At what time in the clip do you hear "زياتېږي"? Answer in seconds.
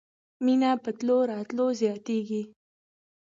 1.81-2.43